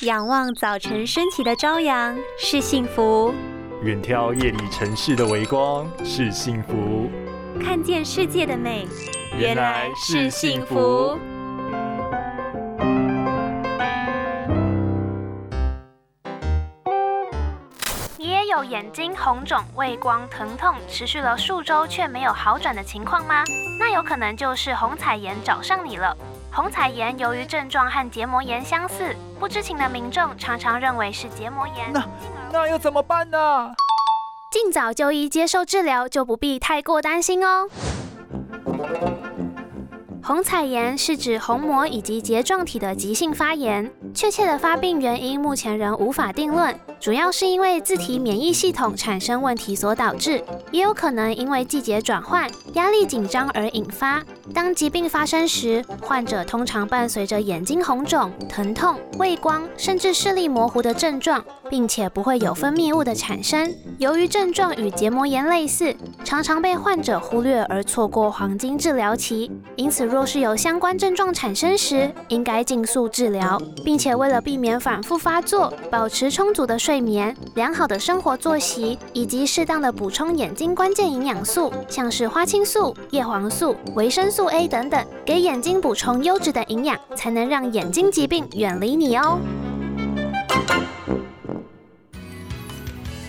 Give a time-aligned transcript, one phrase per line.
[0.00, 3.32] 仰望早晨升起的朝阳是幸福，
[3.82, 7.08] 远眺夜里城市的微光是幸福，
[7.62, 8.88] 看见世界的美
[9.38, 11.16] 原来是幸福。
[18.18, 23.44] 你也有眼睛红肿、畏光、疼痛，持续了数周却没有好转的情况吗？
[23.78, 26.16] 那有可能就是红彩炎找上你了。
[26.54, 31.92] 红彩炎由于症状和结膜炎相似，不知情的民众常常认为是结膜炎。
[31.92, 32.08] 那
[32.52, 33.74] 那又怎么办呢？
[34.52, 37.68] 尽早就医接受治疗，就不必太过担心哦。
[40.26, 54.22] 红彩炎是指虹膜以及睫状体的急性发炎，确切的发病原因目前仍无法定论，主要是因为自体免疫系统产生问题所导致，也有可能因为季节转换、压力紧张而引发。
[54.54, 63.74] 当疾病发生时，患者通常伴随着眼睛红肿、疼痛、畏光，甚至视力模糊的症状，并且不会有分泌物的产生。
[63.98, 70.04] 由于症状与结膜炎类似，常常被患者忽略而错过黄金治疗期，因此。
[70.04, 89.38] 若是有相关症状产生时，应该尽速治疗，并且为了避免反复发作，保持充足的睡眠、良好的生活作息，以及适当的补充眼睛关键营养素，像是花青素、叶黄素、维生素 A 等等，给眼睛补充优质的营养，才能让眼睛疾病远离你哦。